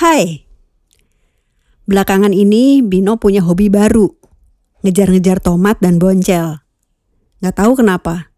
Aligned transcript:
Hai. 0.00 0.48
Belakangan 1.84 2.32
ini 2.32 2.80
Bino 2.80 3.20
punya 3.20 3.44
hobi 3.44 3.68
baru. 3.68 4.08
Ngejar-ngejar 4.80 5.44
tomat 5.44 5.76
dan 5.84 6.00
boncel. 6.00 6.64
Gak 7.44 7.60
tahu 7.60 7.76
kenapa. 7.76 8.32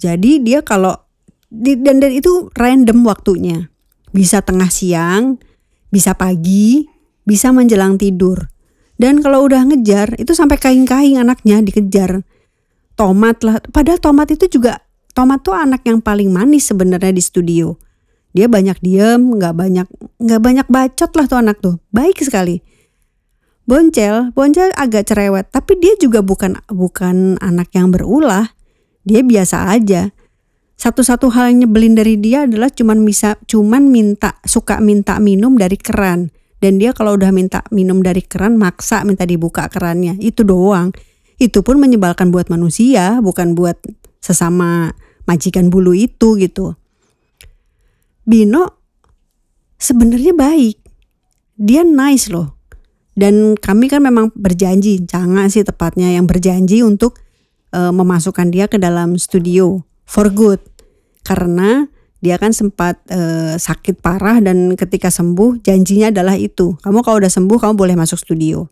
Jadi 0.00 0.40
dia 0.40 0.64
kalau 0.64 0.96
dan, 1.52 2.00
dan 2.00 2.12
itu 2.16 2.48
random 2.56 3.04
waktunya. 3.04 3.68
Bisa 4.08 4.40
tengah 4.40 4.72
siang, 4.72 5.36
bisa 5.92 6.16
pagi, 6.16 6.88
bisa 7.28 7.52
menjelang 7.52 8.00
tidur. 8.00 8.48
Dan 8.96 9.20
kalau 9.20 9.44
udah 9.44 9.68
ngejar 9.68 10.16
itu 10.16 10.32
sampai 10.32 10.56
kain-kain 10.56 11.20
anaknya 11.20 11.60
dikejar. 11.60 12.24
Tomat 12.96 13.44
lah, 13.44 13.60
padahal 13.68 14.00
tomat 14.00 14.32
itu 14.32 14.48
juga 14.48 14.80
tomat 15.12 15.44
tuh 15.44 15.60
anak 15.60 15.84
yang 15.84 16.00
paling 16.00 16.32
manis 16.32 16.72
sebenarnya 16.72 17.12
di 17.12 17.20
studio. 17.20 17.76
Dia 18.36 18.52
banyak 18.52 18.76
diem, 18.84 19.32
nggak 19.40 19.54
banyak 19.56 19.88
nggak 20.20 20.40
banyak 20.44 20.66
bacot 20.68 21.10
lah 21.16 21.24
tuh 21.24 21.38
anak 21.40 21.56
tuh, 21.64 21.80
baik 21.88 22.20
sekali. 22.20 22.60
Boncel, 23.64 24.30
Boncel 24.36 24.76
agak 24.76 25.08
cerewet, 25.08 25.48
tapi 25.48 25.80
dia 25.80 25.96
juga 25.96 26.20
bukan 26.20 26.60
bukan 26.68 27.40
anak 27.40 27.72
yang 27.72 27.88
berulah. 27.88 28.52
Dia 29.08 29.24
biasa 29.24 29.72
aja. 29.72 30.12
Satu-satu 30.76 31.32
hal 31.32 31.50
yang 31.50 31.66
nyebelin 31.66 31.96
dari 31.96 32.20
dia 32.20 32.44
adalah 32.44 32.68
cuman 32.68 33.02
bisa 33.08 33.40
cuman 33.48 33.88
minta 33.88 34.36
suka 34.44 34.84
minta 34.84 35.16
minum 35.16 35.56
dari 35.56 35.80
keran. 35.80 36.28
Dan 36.60 36.76
dia 36.76 36.92
kalau 36.92 37.16
udah 37.16 37.32
minta 37.32 37.64
minum 37.72 38.04
dari 38.04 38.20
keran 38.20 38.60
maksa 38.60 39.02
minta 39.02 39.24
dibuka 39.24 39.66
kerannya. 39.72 40.20
Itu 40.20 40.44
doang. 40.44 40.92
Itu 41.40 41.64
pun 41.64 41.80
menyebalkan 41.80 42.28
buat 42.28 42.52
manusia, 42.52 43.18
bukan 43.24 43.56
buat 43.56 43.80
sesama 44.20 44.92
majikan 45.24 45.72
bulu 45.72 45.96
itu 45.96 46.36
gitu. 46.38 46.78
Bino 48.26 48.82
sebenarnya 49.78 50.34
baik. 50.34 50.76
Dia 51.56 51.86
nice 51.86 52.28
loh 52.28 52.56
dan 53.16 53.56
kami 53.56 53.88
kan 53.88 54.04
memang 54.04 54.28
berjanji, 54.36 55.00
jangan 55.08 55.48
sih 55.48 55.64
tepatnya 55.64 56.12
yang 56.12 56.28
berjanji 56.28 56.84
untuk 56.84 57.16
uh, 57.72 57.88
memasukkan 57.88 58.52
dia 58.52 58.68
ke 58.68 58.76
dalam 58.76 59.16
studio 59.16 59.80
for 60.04 60.28
good. 60.28 60.60
Karena 61.24 61.88
dia 62.20 62.36
kan 62.36 62.52
sempat 62.52 63.00
uh, 63.08 63.56
sakit 63.56 64.04
parah 64.04 64.44
dan 64.44 64.76
ketika 64.76 65.08
sembuh 65.08 65.64
janjinya 65.64 66.12
adalah 66.12 66.36
itu. 66.36 66.76
Kamu 66.84 67.00
kalau 67.00 67.24
udah 67.24 67.32
sembuh 67.32 67.56
kamu 67.56 67.74
boleh 67.74 67.96
masuk 67.96 68.20
studio. 68.20 68.68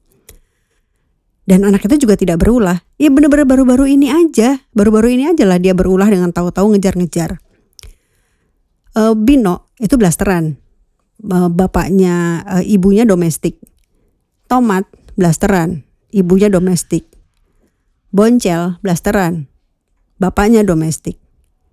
Dan 1.48 1.64
anak 1.64 1.88
itu 1.88 2.04
juga 2.04 2.16
tidak 2.20 2.44
berulah. 2.44 2.84
Ya 3.00 3.08
bener-bener 3.08 3.48
baru-baru 3.48 3.96
ini 3.96 4.12
aja. 4.12 4.60
Baru-baru 4.76 5.12
ini 5.12 5.24
aja 5.28 5.48
lah 5.48 5.56
dia 5.56 5.72
berulah 5.72 6.08
dengan 6.08 6.32
tahu-tahu 6.32 6.76
ngejar-ngejar. 6.76 7.40
Uh, 8.94 9.14
Bino 9.18 9.74
itu 9.82 9.98
blasteran. 9.98 10.56
Uh, 11.24 11.46
bapaknya, 11.46 12.42
uh, 12.42 12.64
ibunya 12.66 13.06
domestik 13.06 13.58
Tomat, 14.44 14.84
blasteran, 15.16 15.88
ibunya 16.12 16.52
domestik. 16.52 17.08
Boncel, 18.14 18.78
blasteran, 18.84 19.48
bapaknya 20.20 20.62
domestik. 20.62 21.18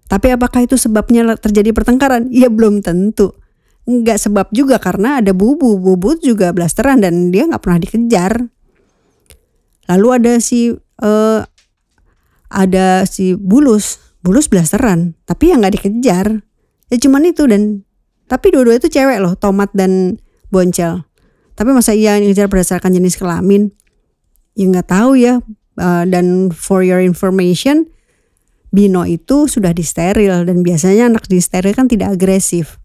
Tapi 0.07 0.33
apakah 0.33 0.65
itu 0.65 0.79
sebabnya 0.79 1.37
terjadi 1.37 1.75
pertengkaran? 1.75 2.31
Ya 2.31 2.49
belum 2.49 2.81
tentu. 2.81 3.35
Enggak 3.85 4.23
sebab 4.23 4.49
juga 4.55 4.79
karena 4.79 5.19
ada 5.19 5.35
bubu, 5.35 5.77
bubu 5.77 6.17
juga 6.17 6.55
blasteran 6.55 7.03
dan 7.03 7.29
dia 7.29 7.45
nggak 7.45 7.61
pernah 7.61 7.79
dikejar. 7.79 8.33
Lalu 9.91 10.07
ada 10.15 10.33
si 10.39 10.71
uh, 11.03 11.39
ada 12.51 13.03
si 13.05 13.35
bulus, 13.35 13.99
bulus 14.23 14.47
blasteran, 14.47 15.13
tapi 15.27 15.51
yang 15.51 15.61
nggak 15.61 15.75
dikejar. 15.77 16.41
Ya 16.91 16.99
cuman 16.99 17.23
itu 17.31 17.47
dan 17.47 17.87
tapi 18.27 18.51
dua-dua 18.51 18.79
itu 18.79 18.87
cewek 18.87 19.19
loh, 19.23 19.35
tomat 19.35 19.71
dan 19.71 20.19
boncel. 20.51 21.07
Tapi 21.55 21.69
masa 21.71 21.91
iya 21.95 22.15
ngejar 22.19 22.47
berdasarkan 22.47 22.95
jenis 22.95 23.19
kelamin? 23.19 23.71
Ya 24.55 24.67
nggak 24.67 24.87
tahu 24.87 25.19
ya. 25.19 25.39
Uh, 25.79 26.03
dan 26.03 26.51
for 26.51 26.83
your 26.83 26.99
information, 26.99 27.87
Bino 28.71 29.03
itu 29.03 29.51
sudah 29.51 29.75
disteril 29.75 30.47
dan 30.47 30.63
biasanya 30.63 31.11
anak 31.11 31.27
disteril 31.27 31.75
kan 31.75 31.91
tidak 31.91 32.15
agresif. 32.15 32.79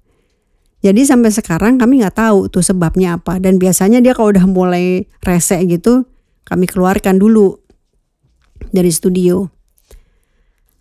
Jadi 0.83 1.07
sampai 1.07 1.31
sekarang 1.31 1.79
kami 1.79 2.03
nggak 2.03 2.19
tahu 2.19 2.51
tuh 2.51 2.63
sebabnya 2.63 3.19
apa 3.19 3.39
dan 3.43 3.59
biasanya 3.59 4.03
dia 4.03 4.15
kalau 4.15 4.35
udah 4.35 4.47
mulai 4.47 5.07
rese 5.23 5.59
gitu 5.67 6.07
kami 6.47 6.67
keluarkan 6.67 7.19
dulu 7.19 7.59
dari 8.71 8.91
studio. 8.91 9.56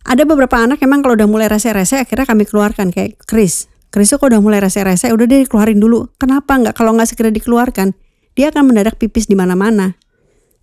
Ada 0.05 0.21
beberapa 0.21 0.61
anak 0.61 0.77
emang 0.85 1.01
kalau 1.01 1.17
udah 1.17 1.25
mulai 1.25 1.49
rese-rese 1.49 1.97
akhirnya 1.97 2.29
kami 2.29 2.45
keluarkan 2.45 2.93
kayak 2.93 3.25
Chris. 3.25 3.65
Chris 3.89 4.13
kok 4.13 4.21
udah 4.21 4.37
mulai 4.37 4.61
rese-rese, 4.61 5.09
udah 5.09 5.25
deh 5.25 5.49
keluarin 5.49 5.81
dulu. 5.81 6.13
Kenapa 6.21 6.61
nggak 6.61 6.77
kalau 6.77 6.93
nggak 6.93 7.09
segera 7.09 7.33
dikeluarkan? 7.33 7.97
Dia 8.37 8.51
akan 8.53 8.69
mendadak 8.69 9.01
pipis 9.01 9.25
di 9.25 9.33
mana-mana. 9.33 9.97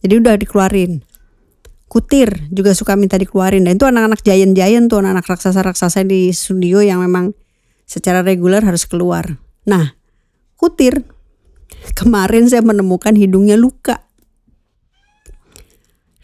Jadi 0.05 0.15
udah 0.21 0.35
dikeluarin. 0.39 1.03
Kutir 1.89 2.49
juga 2.53 2.77
suka 2.77 2.95
minta 2.95 3.17
dikeluarin. 3.17 3.67
Dan 3.67 3.81
itu 3.81 3.89
anak-anak 3.89 4.21
giant-giant 4.21 4.87
tuh, 4.93 5.01
anak-anak 5.01 5.27
raksasa-raksasa 5.27 6.05
di 6.05 6.31
studio 6.31 6.85
yang 6.85 7.01
memang 7.01 7.33
secara 7.89 8.21
reguler 8.21 8.61
harus 8.63 8.85
keluar. 8.85 9.41
Nah, 9.65 9.97
kutir 10.61 11.03
kemarin 11.97 12.47
saya 12.47 12.61
menemukan 12.61 13.17
hidungnya 13.17 13.57
luka. 13.57 14.07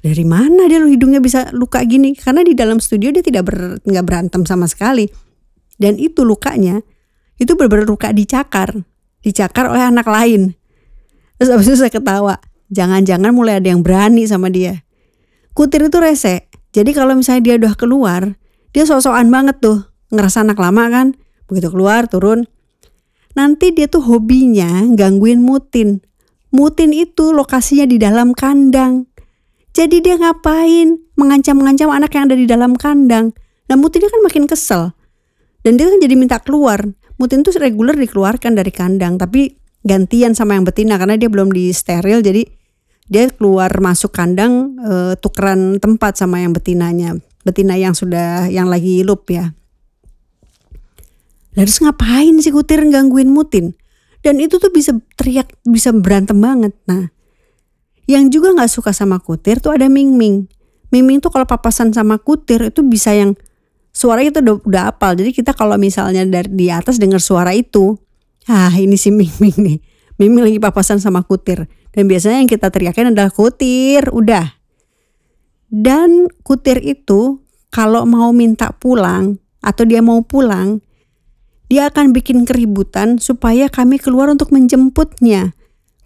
Dari 0.09 0.25
mana 0.25 0.65
dia 0.73 0.81
hidungnya 0.81 1.21
bisa 1.21 1.53
luka 1.53 1.85
gini? 1.85 2.17
Karena 2.17 2.41
di 2.41 2.57
dalam 2.57 2.81
studio 2.81 3.13
dia 3.13 3.21
tidak 3.21 3.45
ber, 3.45 3.77
nggak 3.85 4.05
berantem 4.09 4.41
sama 4.49 4.65
sekali. 4.65 5.05
Dan 5.77 6.01
itu 6.01 6.25
lukanya 6.25 6.81
itu 7.37 7.53
benar-benar 7.53 7.85
luka 7.85 8.09
dicakar. 8.17 8.73
Dicakar 9.21 9.69
oleh 9.69 9.85
anak 9.85 10.09
lain. 10.09 10.57
Terus 11.37 11.53
abis 11.53 11.67
itu 11.69 11.77
saya 11.85 11.93
ketawa. 11.93 12.41
Jangan-jangan 12.73 13.37
mulai 13.37 13.61
ada 13.61 13.69
yang 13.69 13.85
berani 13.85 14.25
sama 14.25 14.49
dia. 14.49 14.81
Kutir 15.53 15.85
itu 15.85 16.01
rese. 16.01 16.49
Jadi 16.73 16.97
kalau 16.97 17.13
misalnya 17.13 17.45
dia 17.45 17.55
udah 17.61 17.75
keluar 17.77 18.23
dia 18.73 18.85
sok-sokan 18.89 19.29
banget 19.29 19.61
tuh. 19.61 19.93
Ngerasa 20.09 20.41
anak 20.41 20.57
lama 20.57 20.89
kan? 20.89 21.07
Begitu 21.53 21.69
keluar 21.69 22.09
turun. 22.09 22.49
Nanti 23.37 23.77
dia 23.77 23.93
tuh 23.93 24.05
hobinya 24.09 24.89
gangguin 24.97 25.45
mutin. 25.45 26.01
Mutin 26.49 26.97
itu 26.97 27.37
lokasinya 27.37 27.85
di 27.85 28.01
dalam 28.01 28.33
kandang 28.33 29.08
jadi 29.79 30.03
dia 30.03 30.19
ngapain? 30.19 30.99
Mengancam-mengancam 31.15 31.95
anak 31.95 32.11
yang 32.19 32.27
ada 32.27 32.35
di 32.35 32.51
dalam 32.51 32.75
kandang. 32.75 33.31
Nah 33.71 33.77
mutinnya 33.79 34.11
kan 34.11 34.27
makin 34.27 34.51
kesel. 34.51 34.91
Dan 35.63 35.79
dia 35.79 35.87
kan 35.87 36.03
jadi 36.03 36.19
minta 36.19 36.43
keluar. 36.43 36.83
Mutin 37.15 37.47
tuh 37.47 37.55
reguler 37.63 37.95
dikeluarkan 37.95 38.59
dari 38.59 38.75
kandang 38.75 39.23
tapi 39.23 39.55
gantian 39.87 40.35
sama 40.35 40.59
yang 40.59 40.67
betina 40.67 40.99
karena 40.99 41.15
dia 41.15 41.31
belum 41.31 41.55
di 41.55 41.71
steril 41.71 42.23
jadi 42.23 42.47
dia 43.09 43.31
keluar 43.31 43.71
masuk 43.79 44.15
kandang 44.15 44.77
e, 44.83 44.95
tukeran 45.19 45.79
tempat 45.79 46.19
sama 46.19 46.43
yang 46.43 46.51
betinanya. 46.51 47.15
Betina 47.47 47.79
yang 47.79 47.95
sudah 47.95 48.51
yang 48.51 48.67
lagi 48.67 49.03
hidup 49.03 49.31
ya. 49.31 49.55
Lalu 51.55 51.71
ngapain 51.87 52.35
sih 52.43 52.55
kutir 52.55 52.83
gangguin 52.87 53.31
mutin? 53.31 53.75
Dan 54.23 54.43
itu 54.43 54.59
tuh 54.59 54.71
bisa 54.71 54.95
teriak 55.15 55.51
bisa 55.67 55.91
berantem 55.95 56.39
banget. 56.39 56.75
Nah 56.87 57.11
yang 58.09 58.33
juga 58.33 58.57
nggak 58.57 58.73
suka 58.73 58.91
sama 58.97 59.21
kutir 59.21 59.61
tuh 59.61 59.77
ada 59.77 59.87
Ming 59.87 60.17
Ming 60.17 60.49
Ming 60.89 61.05
Ming 61.05 61.19
tuh 61.21 61.29
kalau 61.29 61.45
papasan 61.45 61.93
sama 61.93 62.17
kutir 62.17 62.73
itu 62.73 62.81
bisa 62.81 63.13
yang 63.13 63.37
suara 63.93 64.25
itu 64.25 64.41
udah, 64.41 64.57
udah 64.65 64.83
apal. 64.95 65.13
Jadi 65.17 65.37
kita 65.37 65.53
kalau 65.53 65.77
misalnya 65.77 66.25
dari 66.25 66.49
di 66.49 66.67
atas 66.73 66.97
dengar 66.97 67.21
suara 67.21 67.53
itu, 67.53 67.97
ah 68.49 68.73
ini 68.73 68.97
si 68.97 69.13
Ming 69.13 69.33
Ming 69.43 69.57
nih. 69.59 69.79
Ming 70.17 70.31
Ming 70.33 70.45
lagi 70.49 70.59
papasan 70.59 70.99
sama 70.99 71.23
kutir. 71.27 71.69
Dan 71.93 72.09
biasanya 72.09 72.41
yang 72.41 72.51
kita 72.51 72.73
teriakin 72.73 73.13
adalah 73.13 73.33
kutir, 73.33 74.09
udah. 74.13 74.57
Dan 75.69 76.33
kutir 76.41 76.81
itu 76.81 77.45
kalau 77.69 78.09
mau 78.09 78.33
minta 78.33 78.73
pulang 78.73 79.37
atau 79.61 79.85
dia 79.85 80.01
mau 80.01 80.25
pulang, 80.25 80.81
dia 81.69 81.93
akan 81.93 82.17
bikin 82.17 82.49
keributan 82.49 83.21
supaya 83.21 83.69
kami 83.69 84.01
keluar 84.01 84.33
untuk 84.33 84.49
menjemputnya. 84.49 85.53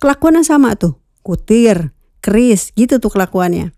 Kelakuannya 0.02 0.42
sama 0.42 0.74
tuh, 0.74 0.98
kutir, 1.22 1.94
keris, 2.22 2.70
gitu 2.74 2.98
tuh 3.02 3.10
kelakuannya. 3.10 3.74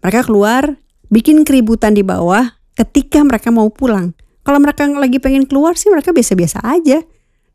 Mereka 0.00 0.28
keluar, 0.28 0.78
bikin 1.10 1.42
keributan 1.42 1.92
di 1.96 2.06
bawah, 2.06 2.56
ketika 2.78 3.20
mereka 3.26 3.50
mau 3.50 3.68
pulang. 3.68 4.14
Kalau 4.46 4.62
mereka 4.62 4.88
lagi 4.88 5.20
pengen 5.20 5.44
keluar 5.44 5.76
sih 5.76 5.92
mereka 5.92 6.14
biasa-biasa 6.14 6.64
aja. 6.64 7.04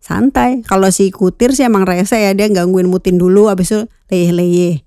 Santai. 0.03 0.61
Kalau 0.67 0.91
si 0.91 1.09
kutir 1.15 1.55
sih 1.55 1.63
emang 1.63 1.87
rese 1.87 2.19
ya 2.19 2.35
dia 2.35 2.51
gangguin 2.51 2.91
mutin 2.91 3.15
dulu 3.15 3.47
habis 3.47 3.71
itu 3.71 3.87
leyeh-leyeh. 4.11 4.83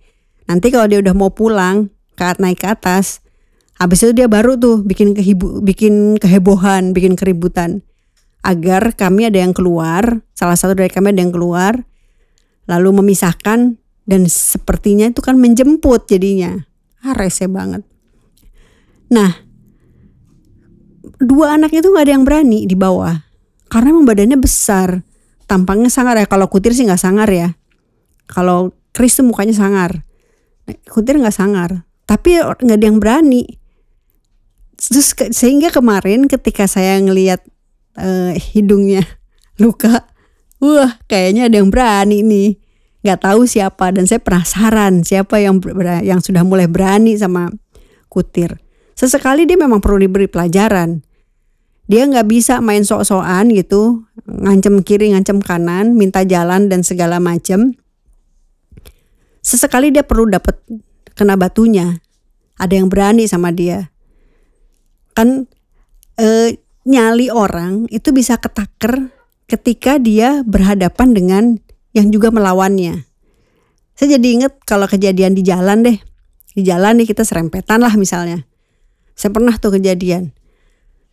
Nanti 0.47 0.69
kalau 0.69 0.87
dia 0.87 1.01
udah 1.03 1.15
mau 1.17 1.33
pulang, 1.33 1.91
ke 2.15 2.25
naik 2.39 2.63
ke 2.63 2.69
atas, 2.71 3.25
habis 3.81 4.05
itu 4.05 4.13
dia 4.13 4.29
baru 4.31 4.55
tuh 4.55 4.85
bikin 4.85 5.13
kehibu, 5.17 5.65
bikin 5.65 6.21
kehebohan, 6.21 6.95
bikin 6.95 7.19
keributan. 7.19 7.83
Agar 8.47 8.95
kami 8.95 9.27
ada 9.27 9.43
yang 9.43 9.51
keluar, 9.51 10.23
salah 10.37 10.55
satu 10.55 10.79
dari 10.79 10.93
kami 10.93 11.11
ada 11.11 11.21
yang 11.27 11.35
keluar, 11.35 11.83
lalu 12.71 13.03
memisahkan 13.03 13.81
dan 14.07 14.31
sepertinya 14.31 15.11
itu 15.11 15.21
kan 15.21 15.35
menjemput 15.37 16.07
jadinya. 16.07 16.67
Ah, 17.03 17.15
rese 17.15 17.51
banget. 17.51 17.83
Nah, 19.11 19.35
dua 21.23 21.59
anaknya 21.59 21.83
tuh 21.83 21.95
nggak 21.95 22.07
ada 22.07 22.15
yang 22.15 22.25
berani 22.27 22.67
di 22.67 22.75
bawah 22.75 23.27
karena 23.67 23.93
emang 23.93 24.07
badannya 24.07 24.39
besar 24.39 25.03
tampangnya 25.47 25.91
sangar 25.91 26.19
ya. 26.19 26.27
Kalau 26.27 26.47
kutir 26.51 26.75
sih 26.75 26.87
nggak 26.87 27.01
sangar 27.01 27.31
ya. 27.31 27.55
Kalau 28.27 28.75
Chris 28.91 29.15
tuh 29.15 29.27
mukanya 29.27 29.55
sangar. 29.55 30.03
Kutir 30.91 31.19
nggak 31.19 31.35
sangar. 31.35 31.87
Tapi 32.07 32.43
nggak 32.43 32.79
ada 32.79 32.87
yang 32.87 32.99
berani. 32.99 33.47
Terus 34.77 35.17
ke, 35.17 35.33
sehingga 35.33 35.73
kemarin 35.73 36.29
ketika 36.29 36.69
saya 36.69 37.01
ngelihat 37.01 37.41
uh, 37.97 38.37
hidungnya 38.37 39.03
luka, 39.63 40.05
wah 40.61 41.01
kayaknya 41.09 41.49
ada 41.49 41.57
yang 41.63 41.71
berani 41.73 42.21
nih. 42.23 42.51
Nggak 43.07 43.23
tahu 43.23 43.47
siapa. 43.47 43.95
Dan 43.95 44.11
saya 44.11 44.19
penasaran 44.19 45.07
siapa 45.07 45.39
yang 45.39 45.63
yang 46.03 46.19
sudah 46.19 46.43
mulai 46.43 46.67
berani 46.67 47.15
sama 47.15 47.55
kutir. 48.11 48.59
Sesekali 48.99 49.47
dia 49.47 49.55
memang 49.55 49.79
perlu 49.79 50.03
diberi 50.03 50.27
pelajaran. 50.27 51.07
Dia 51.87 52.03
nggak 52.03 52.27
bisa 52.27 52.59
main 52.59 52.83
sok-sokan 52.83 53.55
gitu 53.55 54.03
ngancem 54.27 54.83
kiri 54.83 55.15
ngancem 55.15 55.39
kanan 55.39 55.95
minta 55.95 56.27
jalan 56.27 56.67
dan 56.67 56.83
segala 56.83 57.23
macem. 57.23 57.79
Sesekali 59.39 59.95
dia 59.95 60.03
perlu 60.03 60.27
dapat 60.27 60.59
kena 61.15 61.39
batunya. 61.39 62.03
Ada 62.59 62.83
yang 62.83 62.91
berani 62.91 63.31
sama 63.31 63.55
dia. 63.55 63.95
Kan 65.15 65.47
e, 66.19 66.59
nyali 66.83 67.31
orang 67.31 67.87
itu 67.95 68.11
bisa 68.11 68.35
ketaker 68.43 69.15
ketika 69.47 70.03
dia 70.03 70.43
berhadapan 70.43 71.15
dengan 71.15 71.45
yang 71.97 72.13
juga 72.13 72.29
melawannya. 72.29 73.09
Saya 73.97 74.21
jadi 74.21 74.29
inget 74.37 74.53
kalau 74.69 74.85
kejadian 74.85 75.33
di 75.33 75.41
jalan 75.41 75.81
deh. 75.81 75.97
Di 76.53 76.61
jalan 76.61 77.01
nih 77.01 77.09
kita 77.09 77.25
serempetan 77.25 77.81
lah 77.81 77.97
misalnya. 77.97 78.45
Saya 79.17 79.33
pernah 79.33 79.57
tuh 79.57 79.81
kejadian. 79.81 80.37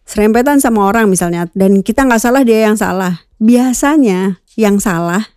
Serempetan 0.03 0.59
sama 0.59 0.83
orang 0.83 1.07
misalnya 1.07 1.47
dan 1.55 1.79
kita 1.79 2.03
nggak 2.03 2.19
salah 2.19 2.43
dia 2.43 2.67
yang 2.67 2.75
salah. 2.75 3.23
Biasanya 3.39 4.43
yang 4.59 4.83
salah 4.83 5.31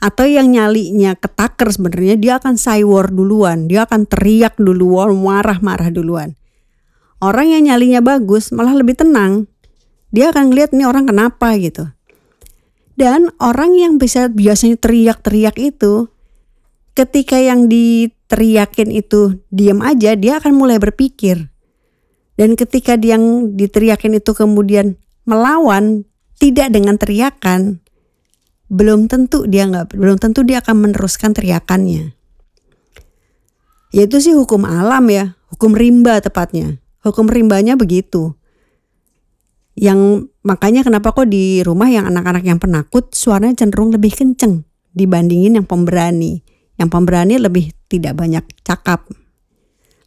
atau 0.00 0.24
yang 0.24 0.48
nyalinya 0.48 1.12
ketaker 1.16 1.68
sebenarnya 1.68 2.16
dia 2.16 2.32
akan 2.40 2.56
cywar 2.56 3.12
duluan. 3.12 3.68
Dia 3.68 3.84
akan 3.84 4.08
teriak 4.08 4.56
duluan 4.56 5.12
marah-marah 5.12 5.92
duluan. 5.92 6.32
Orang 7.20 7.52
yang 7.52 7.68
nyalinya 7.68 8.00
bagus 8.00 8.48
malah 8.56 8.72
lebih 8.72 8.96
tenang. 8.96 9.44
Dia 10.08 10.32
akan 10.32 10.48
ngeliat 10.48 10.72
nih 10.72 10.88
orang 10.88 11.04
kenapa 11.04 11.52
gitu 11.60 11.95
dan 12.96 13.30
orang 13.38 13.76
yang 13.76 14.00
bisa 14.00 14.32
biasanya 14.32 14.80
teriak-teriak 14.80 15.56
itu 15.60 16.08
ketika 16.96 17.36
yang 17.36 17.68
diteriakin 17.68 18.88
itu 18.88 19.40
diam 19.52 19.84
aja 19.84 20.16
dia 20.16 20.40
akan 20.40 20.56
mulai 20.56 20.80
berpikir 20.80 21.52
dan 22.36 22.52
ketika 22.52 23.00
dia 23.00 23.16
yang 23.16 23.56
diteriakin 23.56 24.20
itu 24.20 24.36
kemudian 24.36 25.00
melawan 25.24 26.04
tidak 26.36 26.68
dengan 26.68 27.00
teriakan, 27.00 27.80
belum 28.68 29.08
tentu 29.08 29.48
dia 29.48 29.64
nggak 29.64 29.96
belum 29.96 30.20
tentu 30.20 30.44
dia 30.44 30.60
akan 30.60 30.88
meneruskan 30.88 31.32
teriakannya. 31.32 32.12
Yaitu 33.96 34.20
sih 34.20 34.36
hukum 34.36 34.68
alam 34.68 35.08
ya, 35.08 35.40
hukum 35.48 35.72
rimba 35.72 36.20
tepatnya. 36.20 36.76
Hukum 37.00 37.24
rimbanya 37.32 37.80
begitu. 37.80 38.36
Yang 39.76 40.32
makanya 40.40 40.82
kenapa 40.82 41.12
kok 41.12 41.28
di 41.28 41.60
rumah 41.60 41.92
yang 41.92 42.08
anak-anak 42.08 42.48
yang 42.48 42.56
penakut 42.56 43.12
suaranya 43.12 43.60
cenderung 43.60 43.92
lebih 43.92 44.16
kenceng 44.16 44.64
dibandingin 44.96 45.60
yang 45.60 45.68
pemberani. 45.68 46.40
Yang 46.80 46.88
pemberani 46.92 47.36
lebih 47.36 47.72
tidak 47.88 48.16
banyak 48.16 48.44
cakap, 48.64 49.04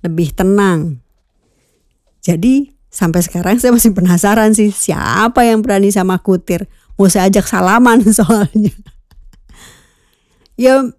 lebih 0.05 0.33
tenang, 0.33 1.01
jadi 2.19 2.69
sampai 2.89 3.21
sekarang 3.23 3.57
saya 3.57 3.71
masih 3.71 3.95
penasaran 3.95 4.51
sih 4.51 4.69
siapa 4.73 5.47
yang 5.47 5.63
berani 5.63 5.89
sama 5.89 6.19
kutir. 6.19 6.67
Mau 6.99 7.07
saya 7.07 7.31
ajak 7.31 7.47
salaman 7.47 8.03
soalnya. 8.19 8.75
ya 10.59 10.91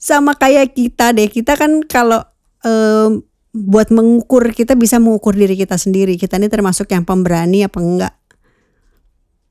sama 0.00 0.32
kayak 0.34 0.72
kita 0.72 1.12
deh. 1.12 1.28
Kita 1.28 1.54
kan 1.60 1.84
kalau 1.84 2.24
um, 2.64 3.22
buat 3.52 3.88
mengukur 3.88 4.52
kita 4.52 4.76
bisa 4.76 5.00
mengukur 5.00 5.32
diri 5.32 5.56
kita 5.56 5.80
sendiri. 5.80 6.20
Kita 6.20 6.36
ini 6.36 6.52
termasuk 6.52 6.90
yang 6.92 7.08
pemberani 7.08 7.64
apa 7.64 7.78
enggak? 7.80 8.14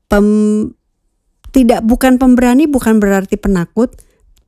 Pem, 0.08 0.26
tidak 1.50 1.84
bukan 1.84 2.16
pemberani 2.16 2.64
bukan 2.70 3.02
berarti 3.02 3.36
penakut, 3.36 3.92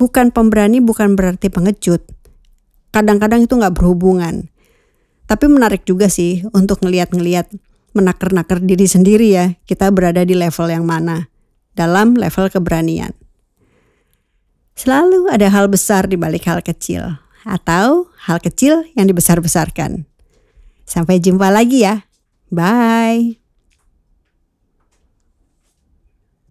bukan 0.01 0.33
pemberani 0.33 0.79
bukan 0.81 1.19
berarti 1.19 1.51
pengecut. 1.53 2.03
Kadang-kadang 2.91 3.47
itu 3.47 3.55
nggak 3.55 3.77
berhubungan. 3.77 4.51
Tapi 5.31 5.47
menarik 5.47 5.87
juga 5.87 6.11
sih 6.11 6.43
untuk 6.51 6.83
ngeliat-ngeliat 6.83 7.55
menaker-naker 7.95 8.59
diri 8.67 8.87
sendiri 8.91 9.29
ya. 9.31 9.47
Kita 9.63 9.95
berada 9.95 10.27
di 10.27 10.35
level 10.35 10.67
yang 10.67 10.83
mana 10.83 11.31
dalam 11.79 12.19
level 12.19 12.51
keberanian. 12.51 13.15
Selalu 14.75 15.29
ada 15.31 15.47
hal 15.53 15.69
besar 15.69 16.09
di 16.09 16.17
balik 16.17 16.49
hal 16.49 16.65
kecil 16.65 17.30
atau 17.45 18.13
hal 18.29 18.39
kecil 18.39 18.85
yang 18.95 19.09
dibesar-besarkan. 19.09 20.05
Sampai 20.85 21.23
jumpa 21.23 21.49
lagi 21.49 21.87
ya. 21.87 22.05
Bye. 22.51 23.40